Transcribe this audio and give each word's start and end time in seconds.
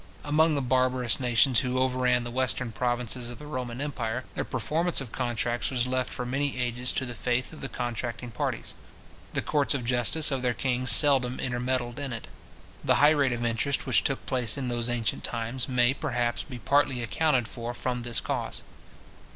Among 0.23 0.55
the 0.55 0.63
barbarous 0.63 1.19
nations 1.19 1.59
who 1.59 1.77
overran 1.77 2.23
the 2.23 2.31
western 2.31 2.71
provinces 2.71 3.29
of 3.29 3.37
the 3.37 3.45
Roman 3.45 3.79
empire, 3.79 4.23
the 4.33 4.43
performance 4.43 4.99
of 4.99 5.11
contracts 5.11 5.69
was 5.69 5.85
left 5.85 6.11
for 6.11 6.25
many 6.25 6.57
ages 6.57 6.91
to 6.93 7.05
the 7.05 7.13
faith 7.13 7.53
of 7.53 7.61
the 7.61 7.69
contracting 7.69 8.31
parties. 8.31 8.73
The 9.35 9.43
courts 9.43 9.75
of 9.75 9.85
justice 9.85 10.31
of 10.31 10.41
their 10.41 10.55
kings 10.55 10.89
seldom 10.89 11.39
intermeddled 11.39 11.99
in 11.99 12.13
it. 12.13 12.25
The 12.83 12.95
high 12.95 13.11
rate 13.11 13.31
of 13.31 13.45
interest 13.45 13.85
which 13.85 14.03
took 14.03 14.25
place 14.25 14.57
in 14.57 14.69
those 14.69 14.89
ancient 14.89 15.23
times, 15.23 15.69
may, 15.69 15.93
perhaps, 15.93 16.41
be 16.43 16.57
partly 16.57 17.03
accounted 17.03 17.47
for 17.47 17.75
from 17.75 18.01
this 18.01 18.19
cause. 18.21 18.63